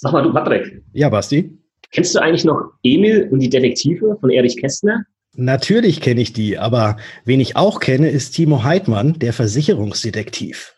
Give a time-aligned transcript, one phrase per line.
[0.00, 0.80] Sag mal, du Patrick.
[0.92, 1.58] Ja, Basti.
[1.90, 5.04] Kennst du eigentlich noch Emil und die Detektive von Erich Kästner?
[5.34, 10.77] Natürlich kenne ich die, aber wen ich auch kenne, ist Timo Heidmann, der Versicherungsdetektiv.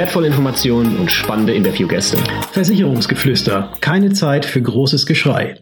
[0.01, 2.17] wertvolle Informationen und spannende Interviewgäste.
[2.53, 3.71] Versicherungsgeflüster.
[3.81, 5.61] Keine Zeit für großes Geschrei.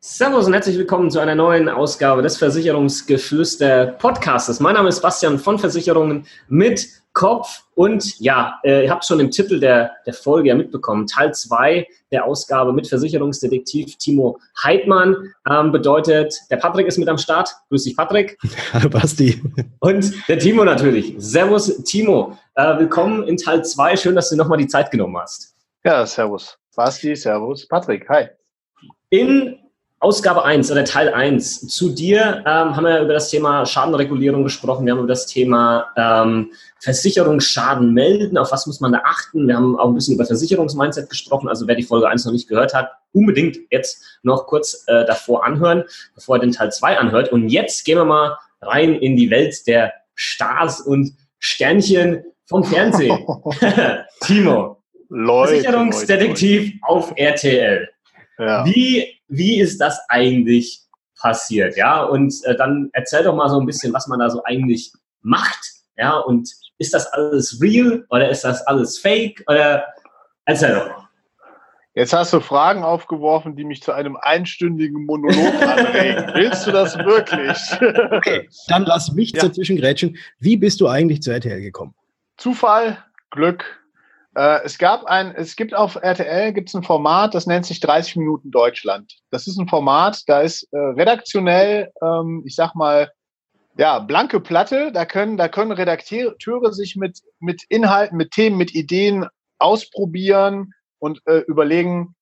[0.00, 4.60] Servus und herzlich willkommen zu einer neuen Ausgabe des Versicherungsgeflüster Podcastes.
[4.60, 9.30] Mein Name ist Bastian von Versicherungen mit Kopf und ja, äh, ihr habt schon im
[9.30, 15.72] Titel der, der Folge ja mitbekommen, Teil 2 der Ausgabe mit Versicherungsdetektiv Timo Heidmann ähm,
[15.72, 17.48] bedeutet, der Patrick ist mit am Start.
[17.70, 18.38] Grüß dich, Patrick.
[18.74, 19.42] Hallo, Basti.
[19.80, 21.14] Und der Timo natürlich.
[21.16, 22.36] Servus, Timo.
[22.54, 23.96] Äh, willkommen in Teil 2.
[23.96, 25.54] Schön, dass du nochmal die Zeit genommen hast.
[25.84, 26.58] Ja, servus.
[26.76, 27.66] Basti, servus.
[27.66, 28.26] Patrick, hi.
[29.08, 29.56] In
[29.98, 34.84] Ausgabe 1 oder Teil 1 zu dir ähm, haben wir über das Thema Schadenregulierung gesprochen.
[34.84, 38.36] Wir haben über das Thema ähm, Versicherungsschaden melden.
[38.36, 39.48] Auf was muss man da achten?
[39.48, 41.48] Wir haben auch ein bisschen über Versicherungsmindset gesprochen.
[41.48, 45.46] Also wer die Folge 1 noch nicht gehört hat, unbedingt jetzt noch kurz äh, davor
[45.46, 47.32] anhören, bevor er den Teil 2 anhört.
[47.32, 53.18] Und jetzt gehen wir mal rein in die Welt der Stars und Sternchen vom Fernsehen.
[54.20, 56.78] Timo, Leute, Versicherungsdetektiv Leute.
[56.82, 57.88] auf RTL.
[58.38, 58.66] Ja.
[58.66, 60.82] Wie wie ist das eigentlich
[61.20, 61.76] passiert?
[61.76, 64.92] Ja, und äh, dann erzähl doch mal so ein bisschen, was man da so eigentlich
[65.22, 65.60] macht.
[65.96, 66.48] Ja, und
[66.78, 69.42] ist das alles real oder ist das alles fake?
[69.48, 69.86] Oder
[70.44, 71.06] erzähl doch.
[71.94, 76.30] Jetzt hast du Fragen aufgeworfen, die mich zu einem einstündigen Monolog anregen.
[76.34, 77.56] Willst du das wirklich?
[78.12, 79.40] okay, dann lass mich ja.
[79.40, 80.18] dazwischen grätschen.
[80.38, 81.94] Wie bist du eigentlich zu RTL gekommen?
[82.36, 83.80] Zufall, Glück,
[84.36, 88.16] äh, es gab ein, es gibt auf RTL gibt's ein Format, das nennt sich 30
[88.16, 89.14] Minuten Deutschland.
[89.30, 93.10] Das ist ein Format, da ist äh, redaktionell, ähm, ich sag mal,
[93.78, 94.90] ja, blanke Platte.
[94.92, 99.26] Da können, da können Redakteure sich mit, mit Inhalten, mit Themen, mit Ideen
[99.58, 102.14] ausprobieren und äh, überlegen,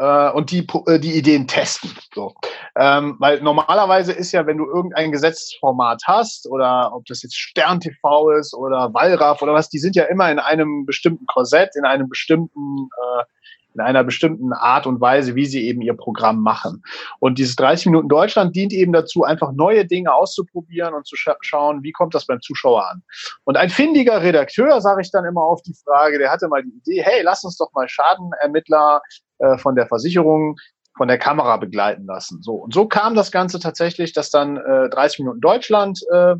[0.00, 1.90] äh, und die, äh, die Ideen testen.
[2.14, 2.34] So.
[2.76, 7.80] Ähm, weil normalerweise ist ja, wenn du irgendein Gesetzesformat hast oder ob das jetzt Stern
[7.80, 11.84] TV ist oder Wallraff oder was, die sind ja immer in einem bestimmten Korsett, in
[11.84, 13.24] einem bestimmten äh,
[13.72, 16.82] in einer bestimmten Art und Weise, wie sie eben ihr Programm machen.
[17.20, 21.36] Und dieses 30 Minuten Deutschland dient eben dazu, einfach neue Dinge auszuprobieren und zu scha
[21.40, 23.04] schauen, wie kommt das beim Zuschauer an.
[23.44, 26.76] Und ein findiger Redakteur, sage ich dann immer auf die Frage, der hatte mal die
[26.78, 29.02] Idee, hey, lass uns doch mal Schadenermittler
[29.40, 30.56] äh, von der Versicherung
[30.96, 32.42] von der Kamera begleiten lassen.
[32.42, 36.36] So und so kam das Ganze tatsächlich, dass dann äh, 30 Minuten Deutschland äh,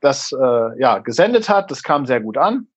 [0.00, 1.70] das äh, ja gesendet hat.
[1.70, 2.68] Das kam sehr gut an.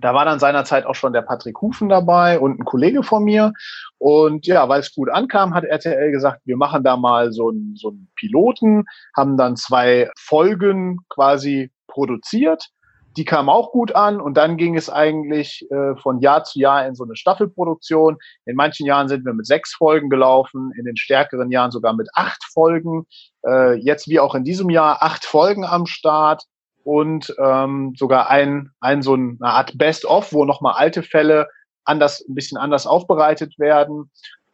[0.00, 3.52] Da war dann seinerzeit auch schon der Patrick Hufen dabei und ein Kollege von mir.
[3.98, 7.76] Und ja, weil es gut ankam, hat RTL gesagt, wir machen da mal so einen
[7.76, 8.84] so einen Piloten,
[9.16, 12.70] haben dann zwei Folgen quasi produziert
[13.16, 16.86] die kam auch gut an und dann ging es eigentlich äh, von Jahr zu Jahr
[16.86, 18.16] in so eine Staffelproduktion.
[18.44, 22.08] In manchen Jahren sind wir mit sechs Folgen gelaufen, in den stärkeren Jahren sogar mit
[22.14, 23.06] acht Folgen.
[23.46, 26.44] Äh, jetzt wie auch in diesem Jahr acht Folgen am Start
[26.82, 31.48] und ähm, sogar ein, ein so eine Art Best-of, wo nochmal alte Fälle
[31.84, 34.10] anders, ein bisschen anders aufbereitet werden,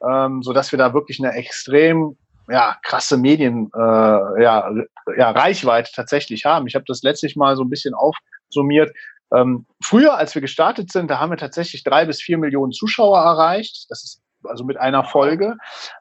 [0.06, 2.16] ähm, so dass wir da wirklich eine extrem
[2.48, 4.70] ja, krasse Medien, äh, ja,
[5.16, 6.66] ja, Reichweite tatsächlich haben.
[6.66, 7.94] Ich habe das letztlich mal so ein bisschen
[8.50, 8.92] aufsummiert.
[9.34, 13.18] Ähm, früher, als wir gestartet sind, da haben wir tatsächlich drei bis vier Millionen Zuschauer
[13.18, 13.86] erreicht.
[13.88, 15.56] Das ist also mit einer Folge.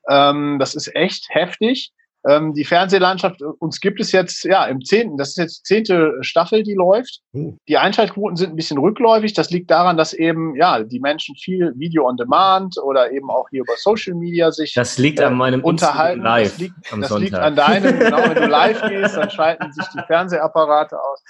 [0.09, 1.91] Ähm, das ist echt heftig.
[2.27, 6.63] Ähm, die Fernsehlandschaft, uns gibt es jetzt, ja, im zehnten, das ist jetzt zehnte Staffel,
[6.63, 7.21] die läuft.
[7.33, 7.53] Oh.
[7.67, 9.33] Die Einschaltquoten sind ein bisschen rückläufig.
[9.33, 13.47] Das liegt daran, dass eben, ja, die Menschen viel Video on Demand oder eben auch
[13.49, 16.21] hier über Social Media sich Das liegt äh, an meinem unterhalten.
[16.21, 19.85] Live das liegt, das liegt an deinem, genau, wenn du live gehst, dann schalten sich
[19.87, 21.23] die Fernsehapparate aus.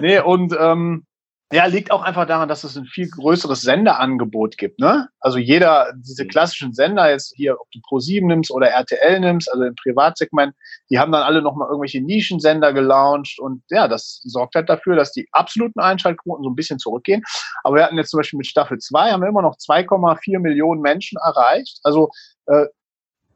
[0.00, 1.04] Nee, und ähm,
[1.52, 4.80] ja, liegt auch einfach daran, dass es ein viel größeres Senderangebot gibt.
[4.80, 5.08] Ne?
[5.20, 6.28] Also jeder, diese mhm.
[6.28, 10.54] klassischen Sender, jetzt hier, ob du Pro7 nimmst oder RTL nimmst, also im Privatsegment,
[10.88, 15.12] die haben dann alle nochmal irgendwelche Nischensender gelauncht und ja, das sorgt halt dafür, dass
[15.12, 17.22] die absoluten Einschaltquoten so ein bisschen zurückgehen.
[17.64, 20.80] Aber wir hatten jetzt zum Beispiel mit Staffel 2 haben wir immer noch 2,4 Millionen
[20.80, 21.80] Menschen erreicht.
[21.82, 22.08] Also
[22.46, 22.64] äh,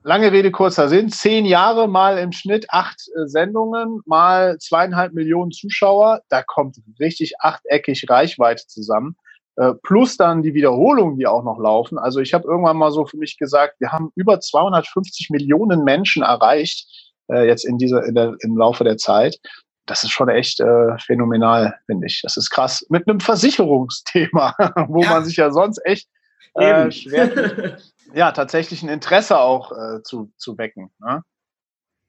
[0.06, 5.50] lange Rede, kurzer Sinn, zehn Jahre mal im Schnitt acht äh, Sendungen, mal zweieinhalb Millionen
[5.50, 9.16] Zuschauer, da kommt richtig achteckig Reichweite zusammen.
[9.56, 11.98] äh, plus dann die Wiederholungen, die auch noch laufen.
[11.98, 16.22] Also ich habe irgendwann mal so für mich gesagt, wir haben über 250 Millionen Menschen
[16.22, 16.86] erreicht,
[17.32, 19.38] äh, jetzt in dieser, in der, im Laufe der Zeit.
[19.86, 22.20] Das ist schon echt äh, phänomenal, finde ich.
[22.22, 22.84] Das ist krass.
[22.90, 24.54] Mit einem Versicherungsthema,
[24.88, 25.10] wo ja.
[25.10, 26.06] man sich ja sonst echt
[26.54, 27.78] äh, schwer,
[28.14, 30.90] ja, tatsächlich ein Interesse auch äh, zu, zu wecken.
[30.98, 31.22] Ne?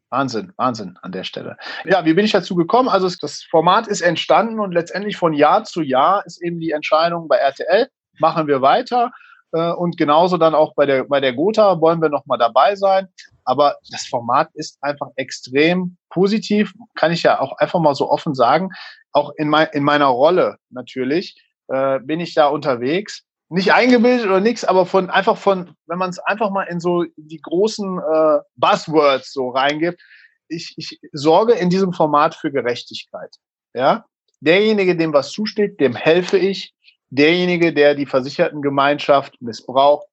[0.09, 1.57] Wahnsinn, Wahnsinn an der Stelle.
[1.83, 2.87] Ja, wie bin ich dazu gekommen?
[2.87, 7.27] Also das Format ist entstanden und letztendlich von Jahr zu Jahr ist eben die Entscheidung
[7.27, 7.89] bei RTL,
[8.19, 9.11] machen wir weiter.
[9.51, 13.07] Äh, und genauso dann auch bei der, bei der Gotha wollen wir nochmal dabei sein.
[13.43, 18.33] Aber das Format ist einfach extrem positiv, kann ich ja auch einfach mal so offen
[18.33, 18.69] sagen.
[19.11, 21.35] Auch in, mein, in meiner Rolle natürlich
[21.67, 26.09] äh, bin ich da unterwegs nicht eingebildet oder nichts, aber von einfach von, wenn man
[26.09, 30.01] es einfach mal in so die großen äh, Buzzwords so reingibt,
[30.49, 33.35] ich, ich sorge in diesem Format für Gerechtigkeit.
[33.73, 34.05] Ja,
[34.39, 36.73] derjenige, dem was zusteht, dem helfe ich.
[37.09, 40.07] Derjenige, der die Versichertengemeinschaft missbraucht,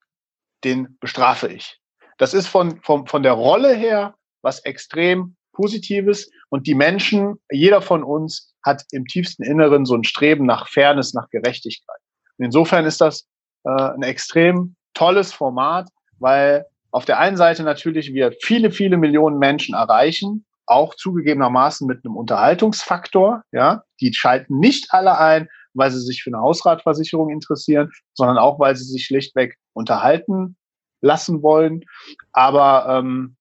[0.62, 1.80] den bestrafe ich.
[2.18, 7.80] Das ist von, von, von der Rolle her was extrem Positives und die Menschen, jeder
[7.80, 12.00] von uns hat im tiefsten Inneren so ein Streben nach Fairness, nach Gerechtigkeit.
[12.38, 13.26] Insofern ist das
[13.64, 15.88] äh, ein extrem tolles Format,
[16.18, 22.04] weil auf der einen Seite natürlich wir viele, viele Millionen Menschen erreichen, auch zugegebenermaßen mit
[22.04, 23.42] einem Unterhaltungsfaktor.
[23.52, 28.58] Ja, die schalten nicht alle ein, weil sie sich für eine Hausratversicherung interessieren, sondern auch,
[28.58, 30.56] weil sie sich schlichtweg unterhalten
[31.00, 31.84] lassen wollen.
[32.32, 33.36] Aber ähm,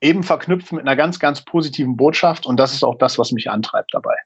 [0.00, 2.46] eben verknüpft mit einer ganz, ganz positiven Botschaft.
[2.46, 4.16] Und das ist auch das, was mich antreibt dabei.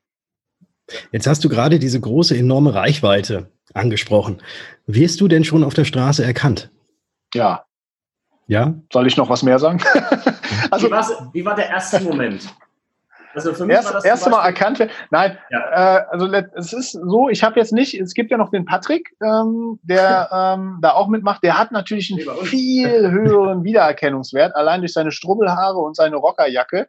[1.12, 4.42] Jetzt hast du gerade diese große, enorme Reichweite angesprochen.
[4.86, 6.70] Wirst du denn schon auf der Straße erkannt?
[7.34, 7.64] Ja.
[8.46, 8.74] Ja?
[8.92, 9.82] Soll ich noch was mehr sagen?
[10.70, 12.54] also, wie, wie war der erste Moment?
[13.34, 14.90] Also für mich Erst, war das erste Mal erkannt werden.
[15.10, 15.98] Nein, ja.
[15.98, 19.14] äh, also es ist so, ich habe jetzt nicht, es gibt ja noch den Patrick,
[19.22, 24.92] ähm, der ähm, da auch mitmacht, der hat natürlich einen viel höheren Wiedererkennungswert, allein durch
[24.92, 26.86] seine Strubbelhaare und seine Rockerjacke.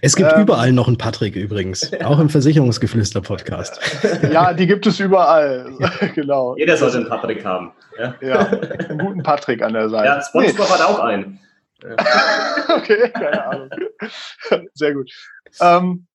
[0.00, 3.80] Es gibt ähm, überall noch einen Patrick übrigens, auch im Versicherungsgeflüster-Podcast.
[4.30, 5.70] Ja, die gibt es überall,
[6.14, 6.56] genau.
[6.56, 7.72] Jeder sollte einen Patrick haben.
[7.98, 8.14] Ja.
[8.20, 10.06] ja, einen guten Patrick an der Seite.
[10.06, 10.72] Ja, Spongebob nee.
[10.72, 11.38] hat auch einen.
[12.76, 13.70] okay, keine Ahnung.
[14.74, 15.10] Sehr gut.
[15.60, 16.06] Ähm,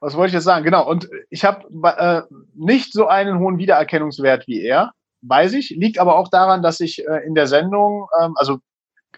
[0.00, 0.64] was wollte ich jetzt sagen?
[0.64, 0.88] Genau.
[0.88, 1.66] Und ich habe
[1.98, 2.22] äh,
[2.54, 4.92] nicht so einen hohen Wiedererkennungswert wie er,
[5.22, 5.70] weiß ich.
[5.70, 8.58] Liegt aber auch daran, dass ich äh, in der Sendung, ähm, also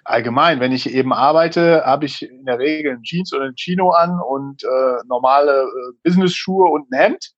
[0.04, 3.90] allgemein, wenn ich eben arbeite, habe ich in der Regel ein Jeans oder ein Chino
[3.90, 7.32] an und äh, normale äh, Business-Schuhe und ein Hemd.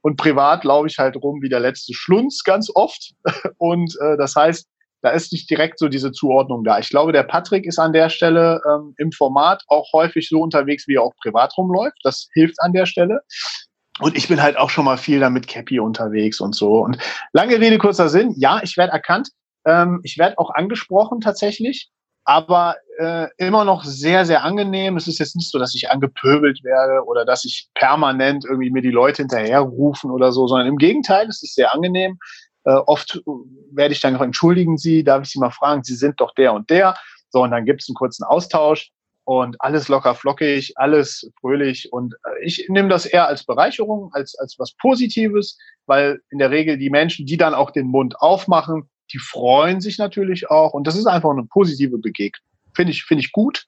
[0.00, 3.14] Und privat laufe ich halt rum wie der letzte Schlunz ganz oft.
[3.58, 4.68] Und äh, das heißt,
[5.02, 6.78] da ist nicht direkt so diese Zuordnung da.
[6.78, 10.88] Ich glaube, der Patrick ist an der Stelle ähm, im Format auch häufig so unterwegs,
[10.88, 11.98] wie er auch privat rumläuft.
[12.02, 13.20] Das hilft an der Stelle.
[14.00, 16.80] Und ich bin halt auch schon mal viel damit Cappy unterwegs und so.
[16.80, 16.98] Und
[17.32, 18.34] lange Rede, kurzer Sinn.
[18.36, 19.30] Ja, ich werde erkannt.
[19.66, 21.90] Ähm, ich werde auch angesprochen tatsächlich.
[22.24, 24.96] Aber äh, immer noch sehr, sehr angenehm.
[24.96, 28.82] Es ist jetzt nicht so, dass ich angepöbelt werde oder dass ich permanent irgendwie mir
[28.82, 32.18] die Leute hinterherrufen oder so, sondern im Gegenteil, es ist sehr angenehm.
[32.68, 33.22] Äh, oft
[33.72, 36.52] werde ich dann noch entschuldigen Sie, darf ich Sie mal fragen, Sie sind doch der
[36.52, 36.96] und der.
[37.30, 38.90] So, und dann gibt es einen kurzen Austausch
[39.24, 41.90] und alles locker flockig, alles fröhlich.
[41.92, 45.56] Und äh, ich nehme das eher als Bereicherung, als, als was Positives,
[45.86, 49.96] weil in der Regel die Menschen, die dann auch den Mund aufmachen, die freuen sich
[49.96, 50.74] natürlich auch.
[50.74, 52.44] Und das ist einfach eine positive Begegnung.
[52.74, 53.64] Finde ich, finde ich gut.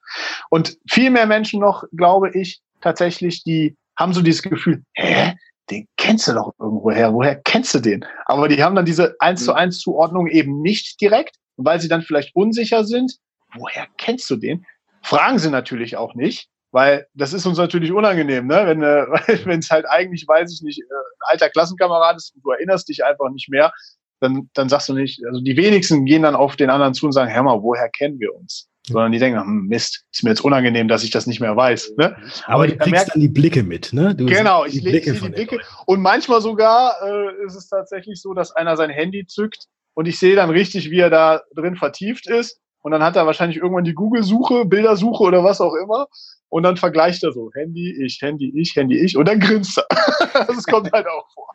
[0.50, 5.34] Und viel mehr Menschen noch, glaube ich, tatsächlich, die haben so dieses Gefühl, hä?
[5.70, 7.12] Den kennst du doch irgendwo her.
[7.12, 8.04] Woher kennst du den?
[8.26, 9.56] Aber die haben dann diese eins zu mhm.
[9.56, 13.16] eins Zuordnung eben nicht direkt, weil sie dann vielleicht unsicher sind.
[13.54, 14.64] Woher kennst du den?
[15.02, 18.62] Fragen sie natürlich auch nicht, weil das ist uns natürlich unangenehm, ne?
[18.66, 22.50] Wenn äh, es halt eigentlich, weiß ich nicht, äh, ein alter Klassenkamerad ist und du
[22.50, 23.72] erinnerst dich einfach nicht mehr,
[24.20, 25.24] dann dann sagst du nicht.
[25.26, 28.20] Also die wenigsten gehen dann auf den anderen zu und sagen, Hör mal, woher kennen
[28.20, 28.69] wir uns?
[28.86, 31.94] Sondern die denken, hm, Mist, ist mir jetzt unangenehm, dass ich das nicht mehr weiß.
[31.96, 32.16] Ne?
[32.46, 34.14] Aber du kriegst merkt, dann die Blicke mit, ne?
[34.14, 35.60] Du genau, ich lege die Blicke.
[35.86, 40.18] Und manchmal sogar äh, ist es tatsächlich so, dass einer sein Handy zückt und ich
[40.18, 42.60] sehe dann richtig, wie er da drin vertieft ist.
[42.82, 46.06] Und dann hat er wahrscheinlich irgendwann die Google-Suche, Bildersuche oder was auch immer.
[46.48, 49.16] Und dann vergleicht er so, Handy, ich, Handy, ich, Handy, ich.
[49.16, 49.86] Und dann grinst er.
[50.46, 51.54] das kommt halt auch vor.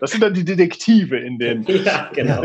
[0.00, 1.66] Das sind dann die Detektive in den.
[1.84, 2.42] Ja, genau.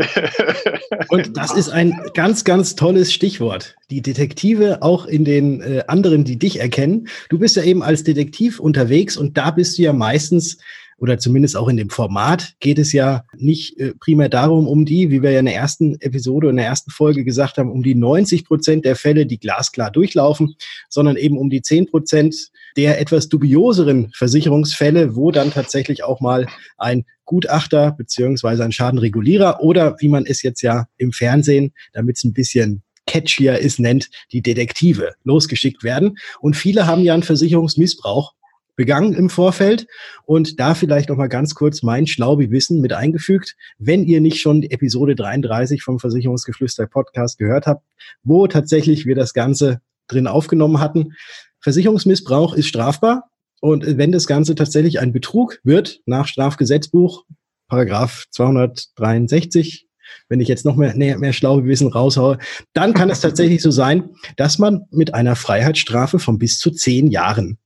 [1.08, 3.76] Und das ist ein ganz, ganz tolles Stichwort.
[3.90, 7.08] Die Detektive auch in den äh, anderen, die dich erkennen.
[7.28, 10.58] Du bist ja eben als Detektiv unterwegs und da bist du ja meistens
[10.98, 15.10] oder zumindest auch in dem Format geht es ja nicht äh, primär darum, um die,
[15.10, 17.94] wie wir ja in der ersten Episode, in der ersten Folge gesagt haben, um die
[17.94, 20.54] 90 Prozent der Fälle, die glasklar durchlaufen,
[20.88, 26.46] sondern eben um die 10 Prozent der etwas dubioseren Versicherungsfälle, wo dann tatsächlich auch mal
[26.78, 32.24] ein Gutachter beziehungsweise ein Schadenregulierer oder wie man es jetzt ja im Fernsehen, damit es
[32.24, 36.18] ein bisschen catchier ist, nennt, die Detektive losgeschickt werden.
[36.40, 38.32] Und viele haben ja einen Versicherungsmissbrauch
[38.76, 39.86] begangen im Vorfeld.
[40.24, 43.56] Und da vielleicht noch mal ganz kurz mein Schlaubi-Wissen mit eingefügt.
[43.78, 47.84] Wenn ihr nicht schon Episode 33 vom Versicherungsgeflüster Podcast gehört habt,
[48.22, 51.14] wo tatsächlich wir das Ganze drin aufgenommen hatten.
[51.60, 53.30] Versicherungsmissbrauch ist strafbar.
[53.60, 57.24] Und wenn das Ganze tatsächlich ein Betrug wird, nach Strafgesetzbuch,
[57.68, 59.88] Paragraph 263,
[60.28, 62.38] wenn ich jetzt noch mehr, mehr, mehr Schlaubewissen raushaue,
[62.74, 67.08] dann kann es tatsächlich so sein, dass man mit einer Freiheitsstrafe von bis zu zehn
[67.08, 67.58] Jahren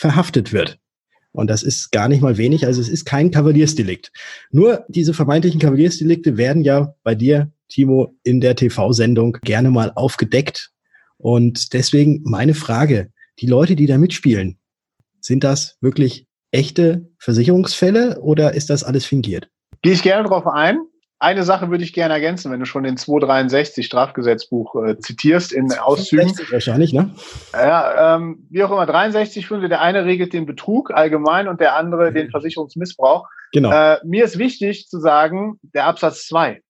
[0.00, 0.78] verhaftet wird.
[1.32, 4.10] Und das ist gar nicht mal wenig, also es ist kein Kavaliersdelikt.
[4.50, 10.72] Nur diese vermeintlichen Kavaliersdelikte werden ja bei dir, Timo, in der TV-Sendung gerne mal aufgedeckt.
[11.18, 14.58] Und deswegen meine Frage, die Leute, die da mitspielen,
[15.20, 19.50] sind das wirklich echte Versicherungsfälle oder ist das alles fingiert?
[19.82, 20.78] Gehe ich gerne darauf ein.
[21.22, 25.70] Eine Sache würde ich gerne ergänzen, wenn du schon den 263 Strafgesetzbuch äh, zitierst in
[25.70, 26.32] Auszügen.
[26.50, 27.14] wahrscheinlich, ne?
[27.52, 31.76] Ja, ähm, wie auch immer, 63 finde der eine regelt den Betrug allgemein und der
[31.76, 33.28] andere den Versicherungsmissbrauch.
[33.52, 33.70] Genau.
[33.70, 36.62] Äh, mir ist wichtig zu sagen, der Absatz 2.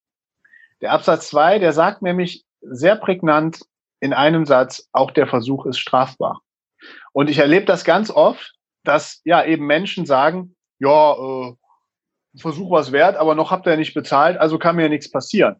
[0.80, 3.60] Der Absatz 2, der sagt nämlich sehr prägnant
[4.00, 6.40] in einem Satz, auch der Versuch ist strafbar.
[7.12, 11.54] Und ich erlebe das ganz oft, dass ja eben Menschen sagen, ja, äh,
[12.36, 15.56] Versuch was wert, aber noch habt ihr nicht bezahlt, also kann mir ja nichts passieren.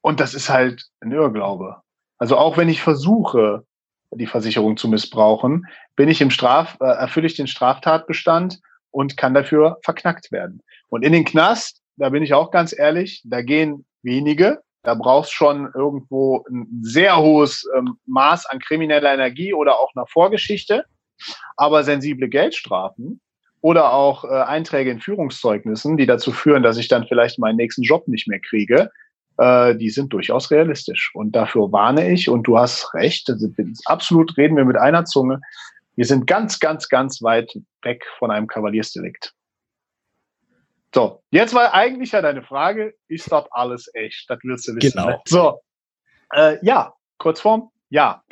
[0.00, 1.76] Und das ist halt ein Irrglaube.
[2.18, 3.64] Also auch wenn ich versuche,
[4.10, 5.66] die Versicherung zu missbrauchen,
[5.96, 10.62] bin ich im Straf, äh, erfülle ich den Straftatbestand und kann dafür verknackt werden.
[10.88, 14.62] Und in den Knast, da bin ich auch ganz ehrlich, da gehen wenige.
[14.82, 20.06] Da brauchst schon irgendwo ein sehr hohes ähm, Maß an krimineller Energie oder auch einer
[20.06, 20.84] Vorgeschichte.
[21.56, 23.20] Aber sensible Geldstrafen,
[23.62, 27.82] oder auch äh, Einträge in Führungszeugnissen, die dazu führen, dass ich dann vielleicht meinen nächsten
[27.82, 28.90] Job nicht mehr kriege,
[29.38, 31.12] äh, die sind durchaus realistisch.
[31.14, 33.48] Und dafür warne ich, und du hast recht, also
[33.86, 35.40] absolut reden wir mit einer Zunge.
[35.94, 39.32] Wir sind ganz, ganz, ganz weit weg von einem Kavaliersdelikt.
[40.94, 44.28] So, jetzt war eigentlich ja deine Frage, ist das alles echt?
[44.28, 44.90] Das willst du wissen.
[44.90, 45.08] Genau.
[45.08, 45.20] Ne?
[45.24, 45.60] So,
[46.34, 48.22] äh, ja, Kurzform, ja.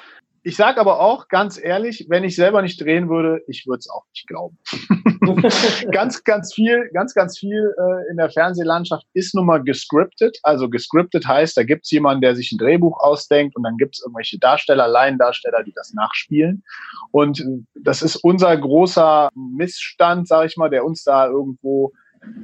[0.42, 3.90] Ich sage aber auch ganz ehrlich, wenn ich selber nicht drehen würde, ich würde es
[3.90, 4.58] auch nicht glauben.
[5.92, 10.38] ganz, ganz viel, ganz, ganz viel äh, in der Fernsehlandschaft ist nun mal gescriptet.
[10.42, 13.96] Also gescriptet heißt, da gibt es jemanden, der sich ein Drehbuch ausdenkt und dann gibt
[13.96, 16.62] es irgendwelche Darsteller, Laiendarsteller, die das nachspielen.
[17.10, 17.44] Und äh,
[17.74, 21.92] das ist unser großer Missstand, sage ich mal, der uns da irgendwo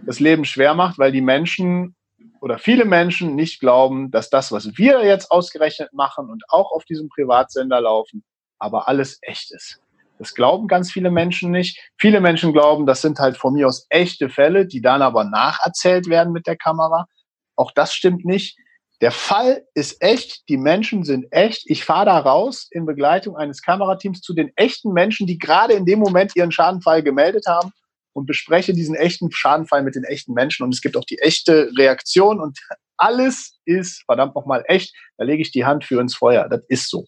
[0.06, 1.94] das Leben schwer macht, weil die Menschen
[2.40, 6.84] oder viele Menschen nicht glauben, dass das, was wir jetzt ausgerechnet machen und auch auf
[6.84, 8.24] diesem Privatsender laufen,
[8.58, 9.80] aber alles echt ist.
[10.18, 11.78] Das glauben ganz viele Menschen nicht.
[11.98, 16.08] Viele Menschen glauben, das sind halt von mir aus echte Fälle, die dann aber nacherzählt
[16.08, 17.06] werden mit der Kamera.
[17.54, 18.58] Auch das stimmt nicht.
[19.02, 21.64] Der Fall ist echt, die Menschen sind echt.
[21.66, 25.84] Ich fahre da raus in Begleitung eines Kamerateams zu den echten Menschen, die gerade in
[25.84, 27.72] dem Moment ihren Schadenfall gemeldet haben
[28.14, 31.70] und bespreche diesen echten Schadenfall mit den echten Menschen und es gibt auch die echte
[31.76, 32.58] Reaktion und
[32.96, 34.94] alles ist verdammt nochmal echt.
[35.16, 36.48] Da lege ich die Hand für ins Feuer.
[36.48, 37.04] Das ist so.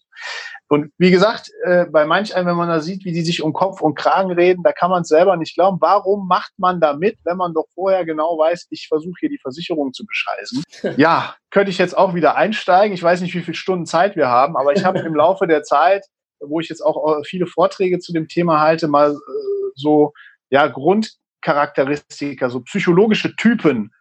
[0.67, 3.53] Und wie gesagt, äh, bei manch einem, wenn man da sieht, wie die sich um
[3.53, 5.77] Kopf und Kragen reden, da kann man es selber nicht glauben.
[5.81, 9.39] Warum macht man da mit, wenn man doch vorher genau weiß, ich versuche hier die
[9.41, 10.63] Versicherung zu bescheißen?
[10.97, 12.93] Ja, könnte ich jetzt auch wieder einsteigen.
[12.93, 15.63] Ich weiß nicht, wie viele Stunden Zeit wir haben, aber ich habe im Laufe der
[15.63, 16.05] Zeit,
[16.39, 20.13] wo ich jetzt auch äh, viele Vorträge zu dem Thema halte, mal äh, so
[20.49, 23.91] ja, Grundcharakteristika, so psychologische Typen,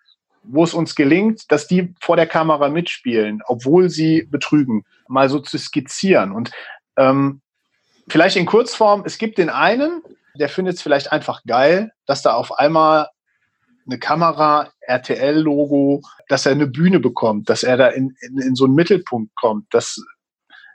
[0.50, 5.38] wo es uns gelingt, dass die vor der Kamera mitspielen, obwohl sie betrügen, mal so
[5.40, 6.32] zu skizzieren.
[6.32, 6.50] Und
[6.96, 7.40] ähm,
[8.08, 10.02] vielleicht in Kurzform, es gibt den einen,
[10.34, 13.08] der findet es vielleicht einfach geil, dass da auf einmal
[13.86, 18.64] eine Kamera, RTL-Logo, dass er eine Bühne bekommt, dass er da in, in, in so
[18.64, 20.02] einen Mittelpunkt kommt, dass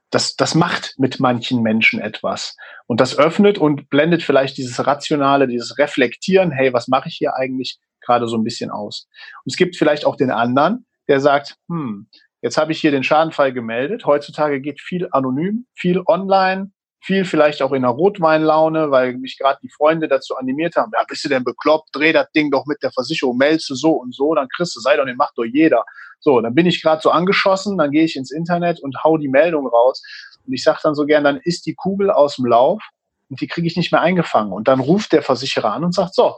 [0.10, 2.56] das, das macht mit manchen Menschen etwas.
[2.86, 7.36] Und das öffnet und blendet vielleicht dieses Rationale, dieses Reflektieren, hey, was mache ich hier
[7.36, 9.08] eigentlich gerade so ein bisschen aus.
[9.44, 12.08] Und es gibt vielleicht auch den anderen, der sagt, hm,
[12.42, 14.06] jetzt habe ich hier den Schadenfall gemeldet.
[14.06, 16.72] Heutzutage geht viel anonym, viel online,
[17.04, 21.04] viel vielleicht auch in einer Rotweinlaune, weil mich gerade die Freunde dazu animiert haben, ja,
[21.08, 24.16] bist du denn bekloppt, dreh das Ding doch mit der Versicherung, meldest du so und
[24.16, 25.84] so, dann kriegst du, sei doch, den macht doch jeder.
[26.22, 29.28] So, dann bin ich gerade so angeschossen, dann gehe ich ins Internet und hau die
[29.28, 30.02] Meldung raus.
[30.48, 32.82] Und ich sage dann so gern, dann ist die Kugel aus dem Lauf
[33.30, 34.54] und die kriege ich nicht mehr eingefangen.
[34.54, 36.36] Und dann ruft der Versicherer an und sagt, so,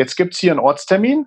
[0.00, 1.26] jetzt gibt's hier einen Ortstermin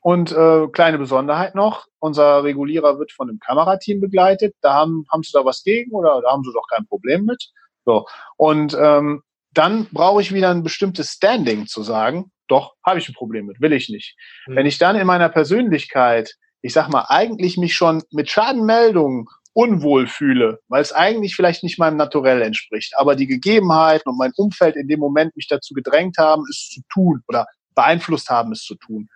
[0.00, 4.54] und äh, kleine Besonderheit noch, unser Regulierer wird von einem Kamerateam begleitet.
[4.62, 7.50] Da haben, haben Sie da was gegen oder da haben Sie doch kein Problem mit?
[7.84, 8.06] So.
[8.36, 13.14] Und ähm, dann brauche ich wieder ein bestimmtes Standing zu sagen, doch, habe ich ein
[13.14, 14.16] Problem mit, will ich nicht.
[14.46, 14.56] Mhm.
[14.56, 20.06] Wenn ich dann in meiner Persönlichkeit, ich sag mal, eigentlich mich schon mit Schadenmeldungen unwohl
[20.06, 24.76] fühle, weil es eigentlich vielleicht nicht meinem Naturell entspricht, aber die Gegebenheiten und mein Umfeld
[24.76, 28.74] in dem Moment mich dazu gedrängt haben, es zu tun oder beeinflusst haben, es zu
[28.74, 29.08] tun.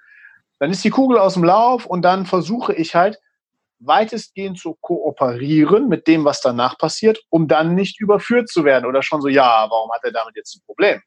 [0.59, 3.19] Dann ist die Kugel aus dem Lauf und dann versuche ich halt
[3.79, 9.03] weitestgehend zu kooperieren mit dem, was danach passiert, um dann nicht überführt zu werden oder
[9.03, 11.03] schon so, ja, warum hat er damit jetzt ein Problem?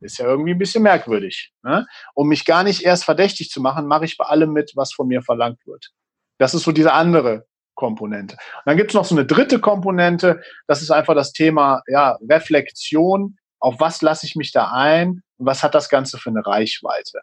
[0.00, 1.52] Ist ja irgendwie ein bisschen merkwürdig.
[1.62, 1.86] Ne?
[2.14, 5.08] Um mich gar nicht erst verdächtig zu machen, mache ich bei allem mit, was von
[5.08, 5.90] mir verlangt wird.
[6.38, 8.34] Das ist so diese andere Komponente.
[8.34, 12.18] Und dann gibt es noch so eine dritte Komponente, das ist einfach das Thema ja,
[12.28, 13.38] Reflexion.
[13.60, 17.20] Auf was lasse ich mich da ein was hat das Ganze für eine Reichweite?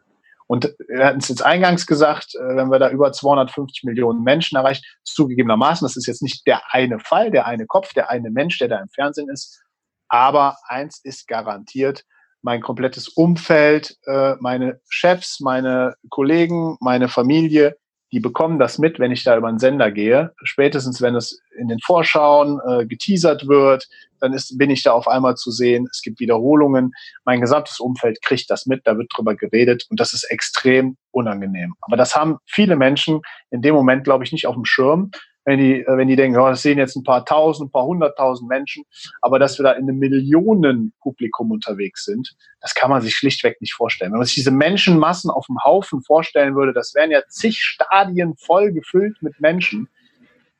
[0.48, 4.58] Und wir hatten es jetzt eingangs gesagt, äh, wenn wir da über 250 Millionen Menschen
[4.58, 8.60] erreichen, zugegebenermaßen, das ist jetzt nicht der eine Fall, der eine Kopf, der eine Mensch,
[8.60, 9.64] der da im Fernsehen ist.
[10.08, 12.06] Aber eins ist garantiert,
[12.44, 17.76] mein komplettes Umfeld, äh, meine Chefs, meine Kollegen, meine Familie,
[18.12, 20.32] die bekommen das mit, wenn ich da über einen Sender gehe.
[20.44, 23.88] Spätestens, wenn es in den Vorschauen äh, geteasert wird,
[24.26, 25.88] dann ist, bin ich da auf einmal zu sehen.
[25.92, 26.92] Es gibt Wiederholungen.
[27.24, 31.74] Mein gesamtes Umfeld kriegt das mit, da wird drüber geredet und das ist extrem unangenehm.
[31.82, 35.12] Aber das haben viele Menschen in dem Moment, glaube ich, nicht auf dem Schirm
[35.46, 38.50] wenn die, wenn die denken, oh, das sehen jetzt ein paar tausend, ein paar hunderttausend
[38.50, 38.84] Menschen,
[39.22, 43.74] aber dass wir da in einem Millionenpublikum unterwegs sind, das kann man sich schlichtweg nicht
[43.74, 44.12] vorstellen.
[44.12, 48.36] Wenn man sich diese Menschenmassen auf dem Haufen vorstellen würde, das wären ja zig Stadien
[48.38, 49.88] voll gefüllt mit Menschen.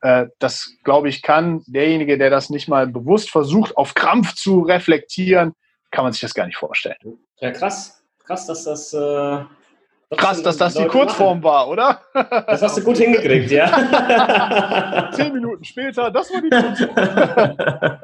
[0.06, 4.60] Äh, das, glaube ich, kann derjenige, der das nicht mal bewusst versucht, auf Krampf zu
[4.60, 5.52] reflektieren,
[5.90, 7.18] kann man sich das gar nicht vorstellen.
[7.40, 8.00] Ja, krass.
[8.24, 9.38] Krass, dass das äh,
[10.16, 12.00] Krass, dass das die Kurzform war, oder?
[12.14, 15.10] Das hast du gut hingekriegt, ja.
[15.12, 17.98] Zehn Minuten später, das war die Kurzform.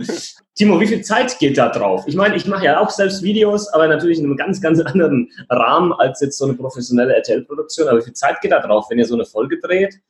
[0.56, 2.02] Timo, wie viel Zeit geht da drauf?
[2.08, 5.30] Ich meine, ich mache ja auch selbst Videos, aber natürlich in einem ganz, ganz anderen
[5.48, 7.86] Rahmen als jetzt so eine professionelle RTL-Produktion.
[7.86, 10.00] Aber wie viel Zeit geht da drauf, wenn ihr so eine Folge dreht?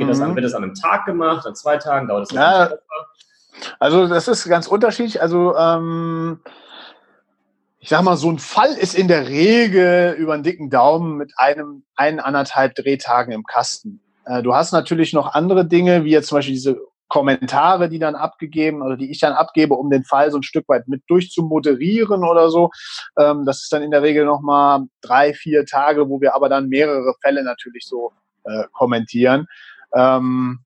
[0.00, 0.12] Geht mhm.
[0.12, 2.08] das an, wird das an einem Tag gemacht, an zwei Tagen?
[2.08, 2.70] Dauert das ja,
[3.78, 5.20] Also das ist ganz unterschiedlich.
[5.20, 6.40] Also ähm,
[7.80, 11.34] ich sag mal, so ein Fall ist in der Regel über einen dicken Daumen mit
[11.36, 14.00] einem, ein, anderthalb Drehtagen im Kasten.
[14.24, 18.14] Äh, du hast natürlich noch andere Dinge, wie jetzt zum Beispiel diese Kommentare, die dann
[18.14, 22.24] abgegeben oder die ich dann abgebe, um den Fall so ein Stück weit mit durchzumoderieren
[22.24, 22.70] oder so.
[23.18, 26.70] Ähm, das ist dann in der Regel nochmal drei, vier Tage, wo wir aber dann
[26.70, 28.12] mehrere Fälle natürlich so
[28.44, 29.46] äh, kommentieren.
[29.94, 30.60] Ähm,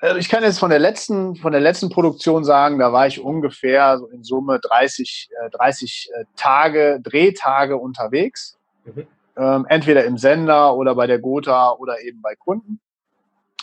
[0.00, 3.20] also ich kann jetzt von der letzten, von der letzten Produktion sagen, da war ich
[3.20, 8.58] ungefähr so in Summe 30, äh, 30 äh, Tage, Drehtage unterwegs.
[8.84, 9.06] Mhm.
[9.36, 12.80] Ähm, entweder im Sender oder bei der Gotha oder eben bei Kunden.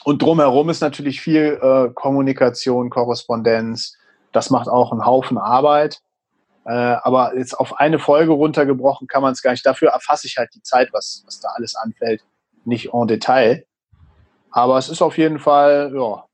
[0.04, 3.98] Und drumherum ist natürlich viel äh, Kommunikation, Korrespondenz.
[4.32, 6.02] Das macht auch einen Haufen Arbeit.
[6.66, 9.66] Äh, aber jetzt auf eine Folge runtergebrochen kann man es gar nicht.
[9.66, 12.24] Dafür erfasse ich halt die Zeit, was, was da alles anfällt,
[12.66, 13.66] nicht en Detail.
[14.52, 16.26] Aber es ist auf jeden Fall ja,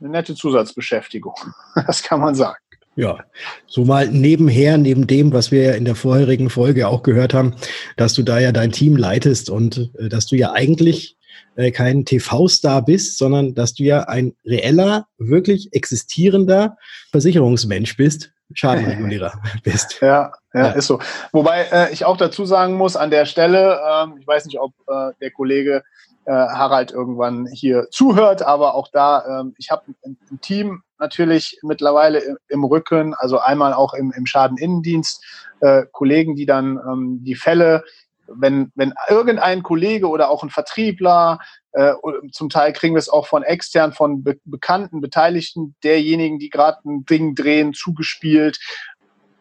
[0.00, 1.34] eine nette Zusatzbeschäftigung.
[1.86, 2.56] Das kann man sagen.
[2.94, 3.20] Ja,
[3.66, 7.54] so mal nebenher, neben dem, was wir ja in der vorherigen Folge auch gehört haben,
[7.96, 11.16] dass du da ja dein Team leitest und äh, dass du ja eigentlich
[11.56, 16.76] äh, kein TV-Star bist, sondern dass du ja ein reeller, wirklich existierender
[17.12, 19.32] Versicherungsmensch bist, Schadenregulierer
[19.64, 20.00] bist.
[20.00, 20.98] Ja, ja, ja, ist so.
[21.32, 24.72] Wobei äh, ich auch dazu sagen muss, an der Stelle, ähm, ich weiß nicht, ob
[24.88, 25.82] äh, der Kollege
[26.24, 31.58] äh, Harald irgendwann hier zuhört, aber auch da, ähm, ich habe ein, ein, Team natürlich
[31.62, 35.24] mittlerweile im, im, Rücken, also einmal auch im, im Schadeninnendienst,
[35.60, 37.82] äh, Kollegen, die dann ähm, die Fälle,
[38.26, 41.38] wenn, wenn irgendein Kollege oder auch ein Vertriebler,
[41.72, 41.92] äh,
[42.32, 46.78] zum Teil kriegen wir es auch von extern, von be bekannten Beteiligten, derjenigen, die gerade
[46.84, 48.58] ein Ding drehen, zugespielt,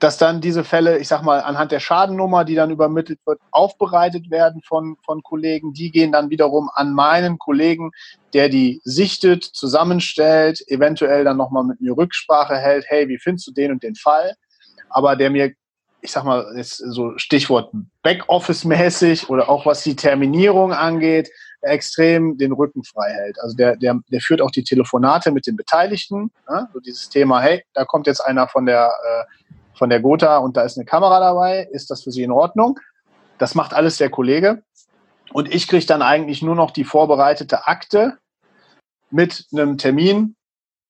[0.01, 4.31] dass dann diese Fälle, ich sag mal, anhand der Schadennummer, die dann übermittelt wird, aufbereitet
[4.31, 5.73] werden von, von Kollegen.
[5.73, 7.91] Die gehen dann wiederum an meinen Kollegen,
[8.33, 13.51] der die sichtet, zusammenstellt, eventuell dann nochmal mit mir Rücksprache hält, hey, wie findest du
[13.51, 14.33] den und den Fall?
[14.89, 15.53] Aber der mir,
[16.01, 17.71] ich sag mal, jetzt so Stichwort
[18.03, 21.29] Backoffice-mäßig oder auch was die Terminierung angeht,
[21.61, 23.39] extrem den Rücken frei hält.
[23.39, 26.31] Also der, der, der führt auch die Telefonate mit den Beteiligten.
[26.49, 26.67] Ne?
[26.73, 30.57] So dieses Thema, hey, da kommt jetzt einer von der äh, von der Gotha und
[30.57, 32.79] da ist eine Kamera dabei, ist das für Sie in Ordnung?
[33.39, 34.61] Das macht alles der Kollege.
[35.33, 38.19] Und ich kriege dann eigentlich nur noch die vorbereitete Akte
[39.09, 40.35] mit einem Termin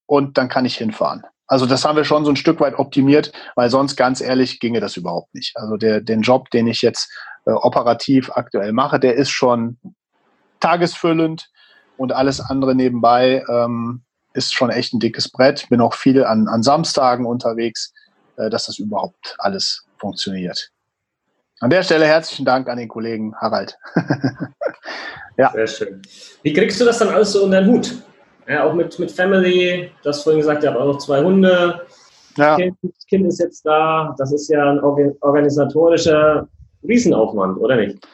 [0.08, 1.24] und dann kann ich hinfahren.
[1.52, 4.80] Also das haben wir schon so ein Stück weit optimiert, weil sonst ganz ehrlich ginge
[4.80, 5.58] das überhaupt nicht.
[5.58, 7.12] Also der, den Job, den ich jetzt
[7.46, 9.78] äh, operativ aktuell mache, der ist schon
[10.62, 11.50] tagesfüllend
[11.98, 14.02] und alles andere nebenbei ähm,
[14.34, 15.68] ist schon echt ein dickes Brett.
[15.68, 17.92] Bin auch viel an, an Samstagen unterwegs,
[18.38, 20.72] äh, dass das überhaupt alles funktioniert.
[21.60, 23.78] An der Stelle herzlichen Dank an den Kollegen Harald.
[25.38, 25.52] ja.
[25.52, 26.02] Sehr schön.
[26.44, 28.02] Wie kriegst du das dann alles so in den Hut?
[28.52, 31.88] Ja, auch mit, mit Family, du hast vorhin gesagt, ihr habt auch noch zwei Hunde.
[32.36, 32.58] Ja.
[32.58, 34.14] Das, kind, das Kind ist jetzt da.
[34.18, 34.80] Das ist ja ein
[35.22, 36.50] organisatorischer
[36.86, 38.06] Riesenaufwand, oder nicht?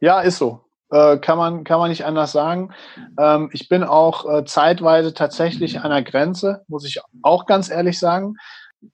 [0.00, 0.60] Ja, ist so.
[0.90, 2.74] Äh, kann, man, kann man nicht anders sagen.
[3.20, 8.00] Ähm, ich bin auch äh, zeitweise tatsächlich an der Grenze, muss ich auch ganz ehrlich
[8.00, 8.34] sagen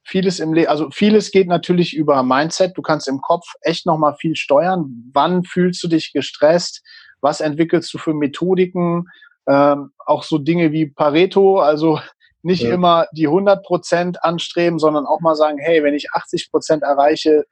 [0.05, 2.77] vieles im Le also vieles geht natürlich über Mindset.
[2.77, 5.11] Du kannst im Kopf echt nochmal viel steuern.
[5.13, 6.83] Wann fühlst du dich gestresst?
[7.21, 9.07] Was entwickelst du für Methodiken?
[9.49, 12.01] Ähm, auch so Dinge wie Pareto, also
[12.43, 12.73] nicht ja.
[12.73, 17.45] immer die 100 Prozent anstreben, sondern auch mal sagen, hey, wenn ich 80 Prozent erreiche,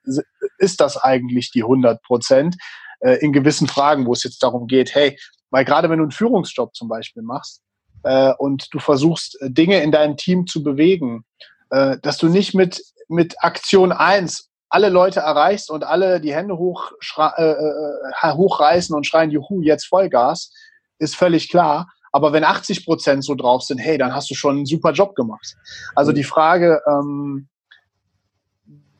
[0.58, 2.56] ist das eigentlich die 100 Prozent
[3.00, 5.18] äh, in gewissen Fragen, wo es jetzt darum geht, hey,
[5.50, 7.62] weil gerade wenn du einen Führungsjob zum Beispiel machst
[8.02, 11.24] äh, und du versuchst, äh, Dinge in deinem Team zu bewegen,
[11.70, 16.58] äh, dass du nicht mit, mit Aktion 1 alle Leute erreichst und alle die Hände
[16.58, 20.52] hoch, äh, äh, hochreißen und schreien, juhu, jetzt Vollgas,
[20.98, 21.88] ist völlig klar.
[22.12, 25.14] Aber wenn 80 Prozent so drauf sind, hey, dann hast du schon einen super Job
[25.14, 25.54] gemacht.
[25.94, 27.48] Also die Frage, ähm,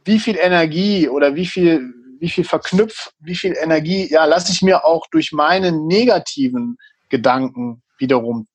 [0.04, 4.62] wie viel Energie oder wie viel, wie viel verknüpft, wie viel Energie, ja, lasse ich
[4.62, 6.76] mir auch durch meine negativen
[7.08, 8.46] Gedanken wiederum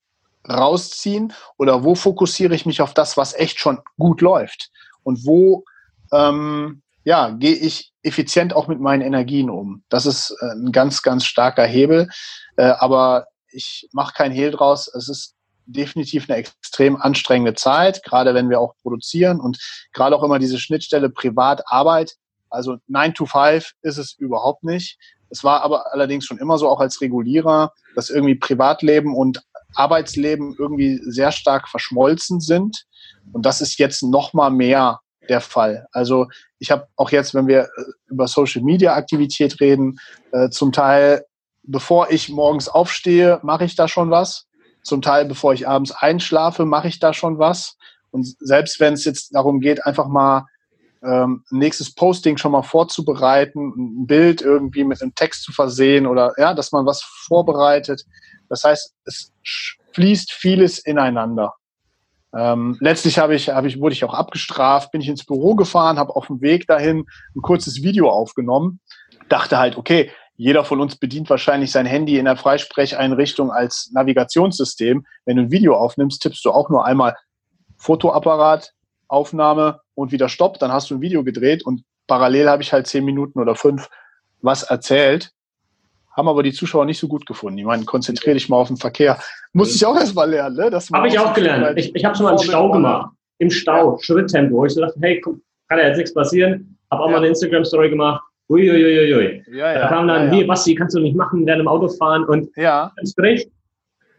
[0.50, 4.70] rausziehen oder wo fokussiere ich mich auf das, was echt schon gut läuft
[5.04, 5.64] und wo
[6.12, 9.84] ähm, ja, gehe ich effizient auch mit meinen Energien um.
[9.90, 12.10] Das ist äh, ein ganz, ganz starker Hebel,
[12.56, 14.88] äh, aber ich mache kein Hehl draus.
[14.94, 15.36] Es ist
[15.66, 19.58] definitiv eine extrem anstrengende Zeit, gerade wenn wir auch produzieren und
[19.94, 22.16] gerade auch immer diese Schnittstelle Privat-Arbeit.
[22.50, 24.98] Also 9 to 5 ist es überhaupt nicht.
[25.30, 29.42] Es war aber allerdings schon immer so, auch als Regulierer, dass irgendwie Privatleben und
[29.74, 32.86] Arbeitsleben irgendwie sehr stark verschmolzen sind.
[33.32, 35.88] Und das ist jetzt noch mal mehr der Fall.
[35.92, 36.28] Also
[36.60, 37.68] ich habe auch jetzt, wenn wir äh,
[38.10, 39.98] über Social Media Aktivität reden,
[40.32, 41.26] äh, zum Teil,
[41.64, 44.48] bevor ich morgens aufstehe, mache ich da schon was.
[44.84, 47.78] Zum Teil, bevor ich abends einschlafe, mache ich da schon was.
[48.12, 50.46] Und selbst wenn es jetzt darum geht, einfach mal
[51.04, 56.34] ähm, nächstes Posting schon mal vorzubereiten, ein Bild irgendwie mit einem Text zu versehen oder
[56.38, 58.06] ja, dass man was vorbereitet,
[58.50, 59.32] das heißt, es
[59.94, 61.54] fließt vieles ineinander.
[62.36, 66.00] Ähm, letztlich habe ich, habe ich, wurde ich auch abgestraft, bin ich ins Büro gefahren,
[66.00, 68.80] habe auf dem Weg dahin ein kurzes Video aufgenommen,
[69.30, 75.06] dachte halt, okay, jeder von uns bedient wahrscheinlich sein Handy in der Freisprecheinrichtung als Navigationssystem.
[75.26, 77.16] Wenn du ein Video aufnimmst, tippst du auch nur einmal
[77.78, 78.74] Fotoapparat,
[79.08, 82.88] Aufnahme und wieder Stopp, dann hast du ein Video gedreht und parallel habe ich halt
[82.88, 83.90] zehn Minuten oder fünf
[84.42, 85.32] was erzählt
[86.16, 87.58] haben aber die Zuschauer nicht so gut gefunden.
[87.58, 89.20] Ich meine, konzentriere dich mal auf den Verkehr.
[89.52, 90.80] Muss ich auch erst mal lernen, ne?
[90.94, 91.78] Habe ich auch gelernt.
[91.78, 93.12] Ich, ich habe schon mal einen Stau gemacht.
[93.40, 93.98] Im Stau, ja.
[94.02, 94.66] Schritttempo.
[94.66, 96.78] Ich so dachte, hey, guck, kann ja jetzt nichts passieren.
[96.92, 97.14] Habe auch ja.
[97.14, 98.24] mal eine Instagram-Story gemacht.
[98.50, 99.44] Uiuiuiui.
[99.52, 100.34] Ja, ja, da kam dann, ja, ja.
[100.34, 102.26] hier, Basti, kannst du nicht machen, während im Auto fahren.
[102.26, 102.92] Und ja.
[102.96, 103.50] ganz recht,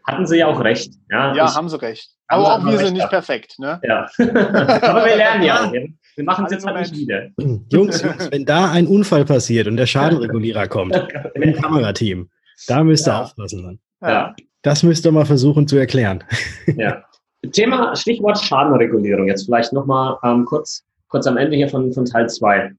[0.05, 0.93] hatten sie ja auch recht.
[1.09, 2.09] Ja, ja ich, haben sie recht.
[2.27, 3.59] Aber auch wir sind nicht perfekt.
[3.59, 3.79] Ne?
[3.83, 4.07] Ja.
[4.17, 5.71] aber wir lernen ja.
[6.15, 7.27] Wir machen es jetzt halt nicht wieder.
[7.37, 10.95] Jungs, Jungs, wenn da ein Unfall passiert und der Schadenregulierer kommt
[11.35, 12.29] im Kamerateam,
[12.67, 13.21] da müsst ihr ja.
[13.23, 13.63] aufpassen.
[13.63, 13.79] Dann.
[14.09, 14.35] Ja.
[14.61, 16.23] Das müsst ihr mal versuchen zu erklären.
[16.77, 17.03] Ja.
[17.51, 19.27] Thema, Stichwort Schadenregulierung.
[19.27, 22.71] Jetzt vielleicht nochmal ähm, kurz, kurz am Ende hier von, von Teil 2.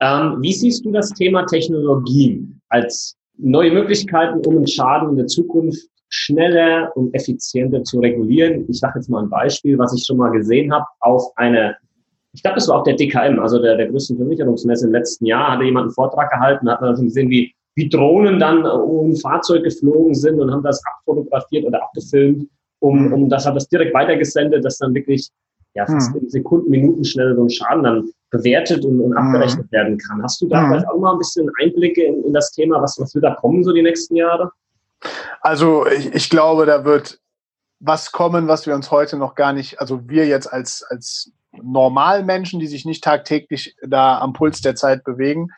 [0.00, 5.26] Ähm, wie siehst du das Thema Technologie als neue Möglichkeiten, um einen Schaden in der
[5.26, 8.64] Zukunft schneller und effizienter zu regulieren?
[8.68, 11.76] Ich sage jetzt mal ein Beispiel, was ich schon mal gesehen habe auf einer
[12.32, 15.52] ich glaube, das war auch der DKM, also der, der größten Versicherungsmesse im letzten Jahr,
[15.52, 19.16] hatte jemand einen Vortrag gehalten, hat man schon gesehen, wie, wie Drohnen dann um ein
[19.16, 23.12] Fahrzeug geflogen sind und haben das abfotografiert oder abgefilmt, um, mhm.
[23.12, 25.28] um das hat das direkt weitergesendet, dass dann wirklich
[25.74, 26.22] ja, fast mhm.
[26.22, 29.72] in Sekunden, Minuten schnell so ein Schaden dann bewertet und, und abgerechnet mhm.
[29.72, 30.22] werden kann.
[30.22, 30.68] Hast du da mhm.
[30.68, 33.64] vielleicht auch mal ein bisschen Einblicke in, in das Thema, was, was wird da kommen
[33.64, 34.50] so die nächsten Jahre?
[35.40, 37.20] Also ich, ich glaube, da wird
[37.80, 42.60] was kommen, was wir uns heute noch gar nicht, also wir jetzt als, als Normalmenschen,
[42.60, 45.48] die sich nicht tagtäglich da am Puls der Zeit bewegen,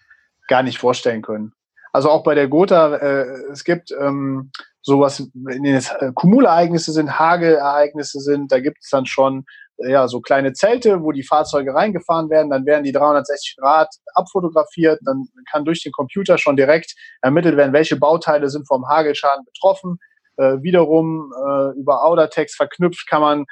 [0.48, 1.52] gar nicht vorstellen können.
[1.92, 7.18] Also auch bei der Gotha, äh, es gibt ähm, sowas, wenn es äh, Kumulereignisse sind,
[7.18, 9.44] Hagelereignisse sind, da gibt es dann schon
[9.78, 15.00] ja, so kleine Zelte, wo die Fahrzeuge reingefahren werden, dann werden die 360 Grad abfotografiert,
[15.04, 19.98] dann kann durch den Computer schon direkt ermittelt werden, welche Bauteile sind vom Hagelschaden betroffen.
[20.36, 23.44] Äh, wiederum äh, über Audatext verknüpft kann man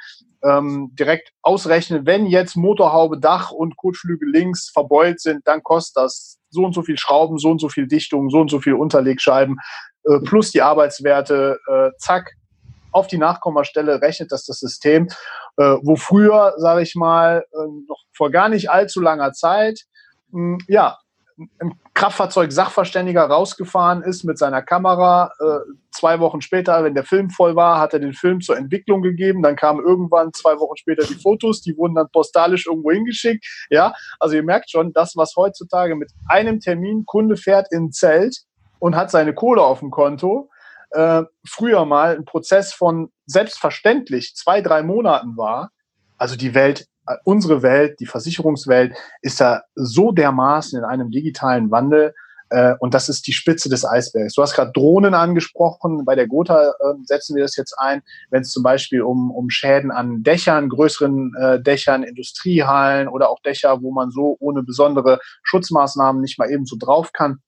[0.43, 6.39] ähm, direkt ausrechnen, wenn jetzt Motorhaube, Dach und Kotflügel links verbeult sind, dann kostet das
[6.49, 9.57] so und so viel Schrauben, so und so viel Dichtung, so und so viel Unterlegscheiben,
[10.05, 12.31] äh, plus die Arbeitswerte, äh, zack,
[12.91, 15.07] auf die Nachkommastelle rechnet das das System,
[15.57, 19.81] äh, wo früher, sage ich mal, äh, noch vor gar nicht allzu langer Zeit,
[20.31, 20.97] mh, ja,
[21.59, 25.31] ein Kraftfahrzeug-Sachverständiger rausgefahren ist mit seiner Kamera.
[25.39, 29.01] Äh, zwei Wochen später, wenn der Film voll war, hat er den Film zur Entwicklung
[29.01, 29.41] gegeben.
[29.41, 33.45] Dann kamen irgendwann zwei Wochen später die Fotos, die wurden dann postalisch irgendwo hingeschickt.
[33.69, 37.91] Ja, also ihr merkt schon, das, was heutzutage mit einem Termin Kunde fährt in ein
[37.91, 38.37] Zelt
[38.79, 40.49] und hat seine Kohle auf dem Konto,
[40.91, 45.71] äh, früher mal ein Prozess von selbstverständlich zwei, drei Monaten war.
[46.17, 46.87] Also die Welt
[47.23, 52.13] unsere Welt, die Versicherungswelt, ist da so dermaßen in einem digitalen Wandel.
[52.49, 54.33] Äh, und das ist die Spitze des Eisbergs.
[54.33, 56.03] Du hast gerade Drohnen angesprochen.
[56.05, 59.49] Bei der Gotha äh, setzen wir das jetzt ein, wenn es zum Beispiel um, um
[59.49, 65.19] Schäden an Dächern, größeren äh, Dächern, Industriehallen oder auch Dächer, wo man so ohne besondere
[65.43, 67.39] Schutzmaßnahmen nicht mal eben so drauf kann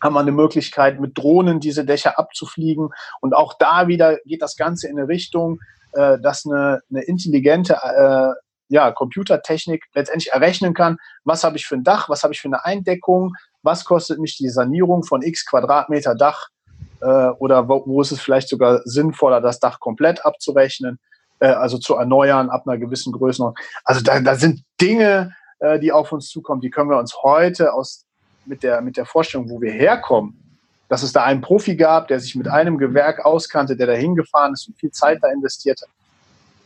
[0.00, 2.90] haben wir eine Möglichkeit, mit Drohnen diese Dächer abzufliegen.
[3.20, 5.60] Und auch da wieder geht das Ganze in eine Richtung,
[5.92, 8.32] äh, dass eine, eine intelligente äh,
[8.68, 12.48] ja, Computertechnik letztendlich errechnen kann, was habe ich für ein Dach, was habe ich für
[12.48, 16.48] eine Eindeckung, was kostet mich die Sanierung von x Quadratmeter Dach
[17.00, 20.98] äh, oder wo, wo ist es vielleicht sogar sinnvoller, das Dach komplett abzurechnen,
[21.40, 23.64] äh, also zu erneuern ab einer gewissen Größenordnung.
[23.84, 27.72] Also da, da sind Dinge, äh, die auf uns zukommen, die können wir uns heute
[27.72, 28.04] aus
[28.48, 30.36] mit der, mit der Vorstellung, wo wir herkommen,
[30.88, 34.54] dass es da einen Profi gab, der sich mit einem Gewerk auskannte, der da hingefahren
[34.54, 35.90] ist und viel Zeit da investiert hat,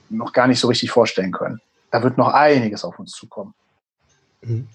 [0.08, 1.60] noch gar nicht so richtig vorstellen können
[1.92, 3.54] da wird noch einiges auf uns zukommen.
[4.40, 4.66] Mhm.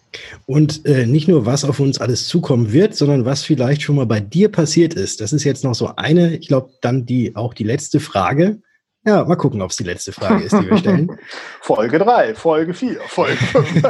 [0.46, 4.06] Und äh, nicht nur, was auf uns alles zukommen wird, sondern was vielleicht schon mal
[4.06, 5.20] bei dir passiert ist.
[5.20, 8.62] Das ist jetzt noch so eine, ich glaube, dann die auch die letzte Frage.
[9.08, 11.10] Ja, mal gucken, ob es die letzte Frage ist, die wir stellen.
[11.62, 13.74] Folge 3, Folge 4, Folge 5.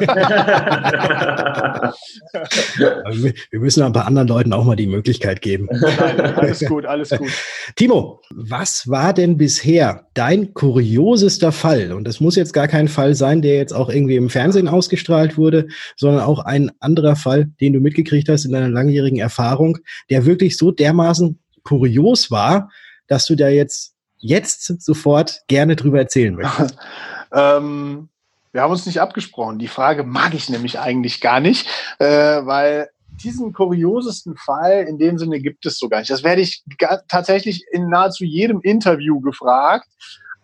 [3.49, 5.67] wir müssen ein paar anderen Leuten auch mal die Möglichkeit geben.
[5.71, 7.32] Nein, alles gut, alles gut.
[7.75, 11.93] Timo, was war denn bisher dein kuriosester Fall?
[11.93, 15.36] Und das muss jetzt gar kein Fall sein, der jetzt auch irgendwie im Fernsehen ausgestrahlt
[15.36, 19.80] wurde, sondern auch ein anderer Fall, den du mitgekriegt hast in deiner langjährigen Erfahrung,
[20.12, 22.69] der wirklich so dermaßen kurios war,
[23.08, 23.97] dass du da jetzt
[24.28, 26.78] jetzt sofort gerne drüber erzählen möchtest?
[27.34, 28.10] ähm,
[28.52, 29.60] wir haben uns nicht abgesprochen.
[29.60, 31.68] Die Frage mag ich nämlich eigentlich gar nicht,
[32.00, 36.12] äh, weil diesen kuriosesten Fall in dem Sinne gibt es so gar nicht.
[36.12, 36.63] Das werde ich
[37.08, 39.88] tatsächlich in nahezu jedem Interview gefragt.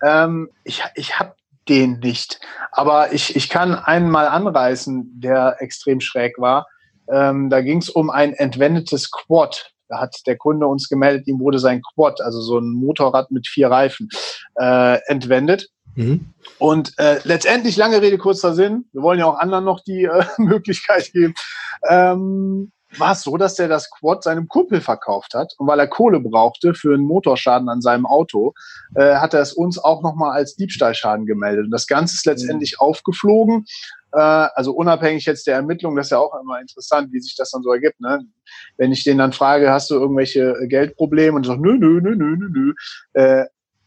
[0.04, 1.36] Ähm, ich ich habe
[1.70, 2.40] den nicht.
[2.72, 6.68] Aber ich, ich kann einen mal anreißen, der extrem schräg war.
[7.12, 9.73] Ähm, da ging es um ein entwendetes Quad.
[9.94, 13.48] Da hat der Kunde uns gemeldet, ihm wurde sein Quad, also so ein Motorrad mit
[13.48, 14.10] vier Reifen,
[14.56, 15.70] äh, entwendet.
[15.96, 16.34] Mhm.
[16.58, 20.26] Und äh, letztendlich, lange Rede, kurzer Sinn, wir wollen ja auch anderen noch die äh,
[20.38, 21.36] Möglichkeit geben,
[21.88, 25.54] ähm, war es so, dass er das Quad seinem Kumpel verkauft hat.
[25.58, 28.54] Und weil er Kohle brauchte für einen Motorschaden an seinem Auto,
[28.96, 31.66] äh, hat er es uns auch nochmal als Diebstahlschaden gemeldet.
[31.66, 32.88] Und das Ganze ist letztendlich mhm.
[32.88, 33.66] aufgeflogen.
[34.14, 37.52] Äh, also unabhängig jetzt der Ermittlung, das ist ja auch immer interessant, wie sich das
[37.52, 38.00] dann so ergibt.
[38.00, 38.22] Ne?
[38.78, 41.36] Wenn ich den dann frage, hast du irgendwelche Geldprobleme?
[41.36, 42.74] Und ich sage, nö, nö, nö, nö, nö.
[43.14, 43.46] Äh,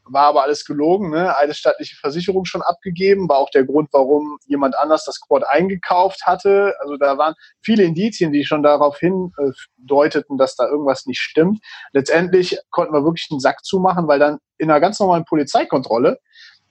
[0.09, 1.37] war aber alles gelogen, ne?
[1.37, 6.25] Eine staatliche Versicherung schon abgegeben, war auch der Grund, warum jemand anders das Quad eingekauft
[6.25, 6.75] hatte.
[6.81, 11.59] Also da waren viele Indizien, die schon darauf hindeuteten, dass da irgendwas nicht stimmt.
[11.93, 16.21] Letztendlich konnten wir wirklich einen Sack zumachen, weil dann in einer ganz normalen Polizeikontrolle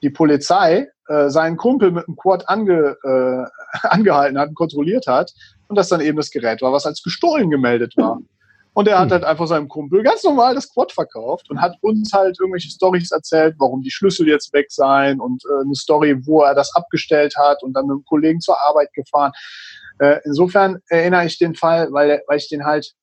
[0.06, 5.34] die Polizei äh, seinen Kumpel mit dem Quad ange, äh, angehalten hat und kontrolliert hat
[5.68, 8.20] und das dann eben das Gerät war, was als gestohlen gemeldet war.
[8.74, 9.12] Und er hat hm.
[9.14, 13.10] halt einfach seinem Kumpel ganz normal das Quad verkauft und hat uns halt irgendwelche Stories
[13.10, 17.34] erzählt, warum die Schlüssel jetzt weg seien und äh, eine Story, wo er das abgestellt
[17.38, 19.32] hat und dann mit einem Kollegen zur Arbeit gefahren.
[20.00, 22.94] Äh, insofern erinnere ich den Fall, weil, weil ich den halt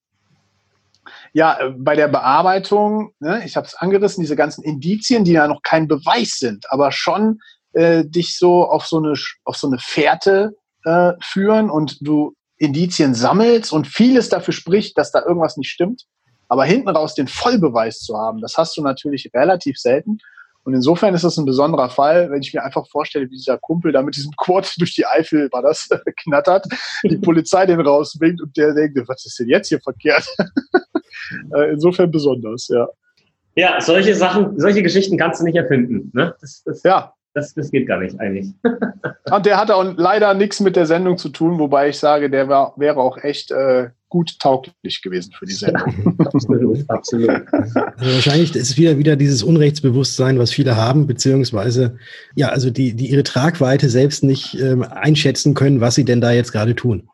[1.33, 5.47] ja, äh, bei der Bearbeitung, ne, ich habe es angerissen, diese ganzen Indizien, die ja
[5.49, 7.41] noch kein Beweis sind, aber schon
[7.73, 13.15] äh, dich so auf so eine, auf so eine Fährte äh, führen und du Indizien
[13.15, 16.05] sammelst und vieles dafür spricht, dass da irgendwas nicht stimmt.
[16.49, 20.19] Aber hinten raus den Vollbeweis zu haben, das hast du natürlich relativ selten.
[20.64, 23.90] Und insofern ist das ein besonderer Fall, wenn ich mir einfach vorstelle, wie dieser Kumpel
[23.92, 25.88] da mit diesem Quad durch die Eifel war das,
[26.22, 26.66] knattert,
[27.03, 30.27] die Polizei den rauswinkt und der denkt, was ist denn jetzt hier verkehrt?
[31.55, 32.87] Äh, insofern besonders, ja.
[33.55, 36.11] Ja, solche Sachen, solche Geschichten kannst du nicht erfinden.
[36.12, 36.35] Ne?
[36.40, 37.14] Das, das, ja.
[37.33, 38.48] Das, das geht gar nicht eigentlich.
[39.31, 42.48] Und der hatte auch leider nichts mit der Sendung zu tun, wobei ich sage, der
[42.48, 46.14] war, wäre auch echt äh, gut tauglich gewesen für die Sendung.
[46.18, 47.31] absolut, absolut.
[47.51, 47.81] Also
[48.14, 51.96] wahrscheinlich ist es wieder, wieder dieses Unrechtsbewusstsein, was viele haben, beziehungsweise,
[52.35, 56.31] ja, also die, die ihre Tragweite selbst nicht ähm, einschätzen können, was sie denn da
[56.31, 57.09] jetzt gerade tun.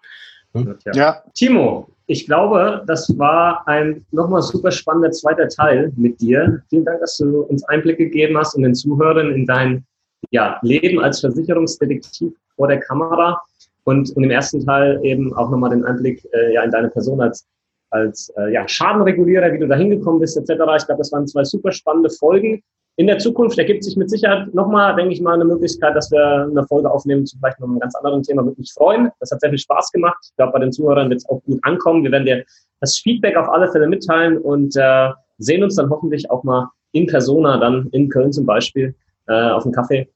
[0.55, 0.75] Hm?
[0.87, 0.93] Ja.
[0.93, 1.23] ja.
[1.35, 6.63] Timo, ich glaube, das war ein nochmal super spannender zweiter Teil mit dir.
[6.69, 9.85] Vielen Dank, dass du uns Einblick gegeben hast und den Zuhörern in dein
[10.33, 13.41] ja, Leben als Versicherungsdetektiv vor der Kamera
[13.89, 17.23] und, und im ersten Teil eben auch nochmal den Einblick äh, ja, in deine Person
[17.23, 17.49] als,
[17.89, 20.51] als äh, ja, Schadenregulierer, wie du da hingekommen bist, etc.
[20.77, 22.63] Ich glaube, das waren zwei super spannende Folgen.
[22.97, 26.49] In der Zukunft ergibt sich mit Sicherheit nochmal, denke ich mal, eine Möglichkeit, dass wir
[26.51, 28.45] eine Folge aufnehmen zu vielleicht noch einem ganz anderen Thema.
[28.45, 29.09] Würde mich freuen.
[29.21, 30.19] Das hat sehr viel Spaß gemacht.
[30.23, 32.05] Ich glaube, bei den Zuhörern wird es auch gut ankommen.
[32.05, 32.45] Wir werden dir
[32.81, 37.07] das Feedback auf alle Fälle mitteilen und äh, sehen uns dann hoffentlich auch mal in
[37.07, 38.95] Persona, dann in Köln zum Beispiel,
[39.29, 40.11] äh, auf dem Kaffee.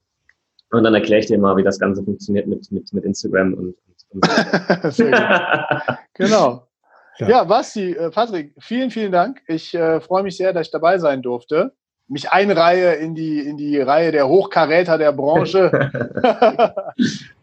[0.73, 3.75] Und dann erkläre ich dir mal, wie das Ganze funktioniert mit, mit, mit Instagram und,
[4.09, 4.97] und, und
[6.15, 6.67] genau.
[7.19, 9.41] Ja, ja Basti, äh, Patrick, vielen, vielen Dank.
[9.47, 11.73] Ich äh, freue mich sehr, dass ich dabei sein durfte.
[12.07, 15.69] Mich einreihe in die, in die Reihe der Hochkaräter der Branche.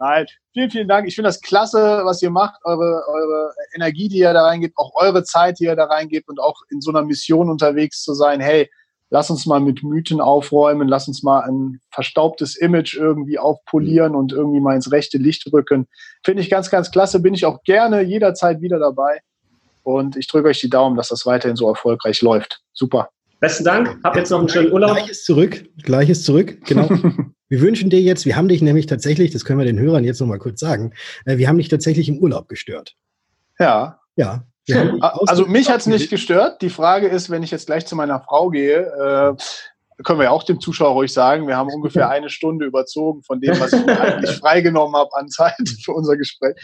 [0.01, 1.07] Nein, vielen, vielen Dank.
[1.07, 4.93] Ich finde das klasse, was ihr macht, eure, eure Energie, die ihr da reingebt, auch
[4.97, 8.40] eure Zeit, die ihr da reingebt und auch in so einer Mission unterwegs zu sein.
[8.40, 8.69] Hey,
[9.11, 14.33] lass uns mal mit Mythen aufräumen, lass uns mal ein verstaubtes Image irgendwie aufpolieren und
[14.33, 15.87] irgendwie mal ins rechte Licht rücken.
[16.25, 19.20] Finde ich ganz, ganz klasse, bin ich auch gerne jederzeit wieder dabei.
[19.83, 22.61] Und ich drücke euch die Daumen, dass das weiterhin so erfolgreich läuft.
[22.73, 23.11] Super.
[23.40, 23.99] Besten Dank.
[24.05, 24.96] Hab jetzt noch einen schönen Urlaub.
[24.96, 25.64] Gleiches zurück.
[25.83, 26.59] Gleiches zurück.
[26.66, 26.88] Genau.
[27.49, 30.20] wir wünschen dir jetzt, wir haben dich nämlich tatsächlich, das können wir den Hörern jetzt
[30.20, 30.92] nochmal kurz sagen,
[31.25, 32.94] äh, wir haben dich tatsächlich im Urlaub gestört.
[33.59, 34.01] Ja.
[34.16, 34.44] Ja.
[34.70, 36.62] Also mich hat es nicht gestört.
[36.62, 39.35] Die Frage ist, wenn ich jetzt gleich zu meiner Frau gehe, äh,
[40.03, 43.40] können wir ja auch dem Zuschauer ruhig sagen, wir haben ungefähr eine Stunde überzogen von
[43.40, 46.55] dem, was ich eigentlich freigenommen habe an Zeit für unser Gespräch.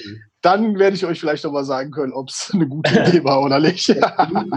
[0.42, 3.42] Dann werde ich euch vielleicht noch mal sagen können, ob es eine gute Idee war
[3.42, 3.94] oder nicht.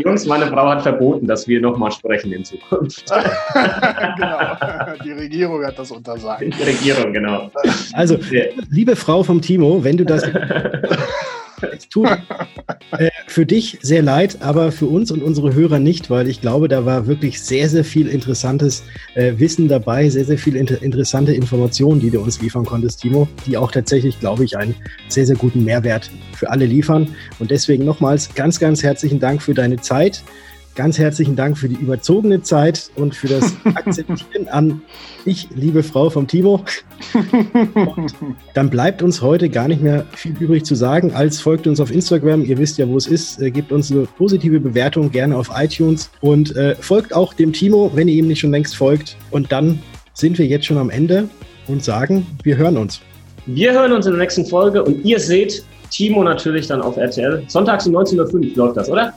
[0.03, 3.05] Jungs, meine Frau hat verboten, dass wir nochmal sprechen in Zukunft.
[4.17, 4.95] genau.
[5.03, 6.41] Die Regierung hat das untersagt.
[6.41, 7.49] Die Regierung, genau.
[7.93, 8.17] Also,
[8.69, 10.23] liebe Frau vom Timo, wenn du das
[11.61, 12.09] es tut
[12.91, 16.67] äh, für dich sehr leid, aber für uns und unsere Hörer nicht, weil ich glaube,
[16.67, 18.83] da war wirklich sehr, sehr viel interessantes
[19.15, 23.27] äh, Wissen dabei, sehr, sehr viel inter interessante Informationen, die du uns liefern konntest, Timo,
[23.45, 24.75] die auch tatsächlich, glaube ich, einen
[25.07, 27.15] sehr, sehr guten Mehrwert für alle liefern.
[27.37, 30.23] Und deswegen nochmals ganz, ganz herzlichen Dank für deine Zeit.
[30.79, 34.81] Ganz herzlichen Dank für die überzogene Zeit und für das Akzeptieren an
[35.25, 36.63] ich, liebe Frau vom Timo.
[37.75, 38.15] Und
[38.53, 41.91] dann bleibt uns heute gar nicht mehr viel übrig zu sagen, als folgt uns auf
[41.91, 42.45] Instagram.
[42.45, 43.41] Ihr wisst ja, wo es ist.
[43.41, 47.91] Äh, gebt uns eine positive Bewertung gerne auf iTunes und äh, folgt auch dem Timo,
[47.93, 49.17] wenn ihr ihm nicht schon längst folgt.
[49.31, 49.79] Und dann
[50.13, 51.27] sind wir jetzt schon am Ende
[51.67, 53.01] und sagen, wir hören uns.
[53.47, 55.61] Wir hören uns in der nächsten Folge und ihr seht
[55.91, 57.43] Timo natürlich dann auf RTL.
[57.47, 59.13] Sonntags um 19.05 Uhr läuft das, oder?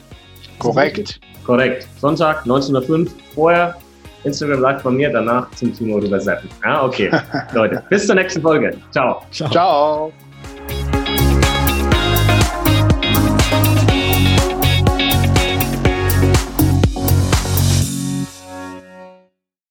[0.59, 1.20] Korrekt.
[1.44, 1.87] Korrekt.
[2.00, 3.07] Sonntag 19.05 Uhr.
[3.35, 3.76] Vorher
[4.24, 7.11] Instagram Live von mir, danach zum Timo rüber Ja, okay.
[7.55, 8.76] Leute, bis zur nächsten Folge.
[8.90, 9.22] Ciao.
[9.31, 9.50] Ciao.
[9.50, 10.12] Ciao.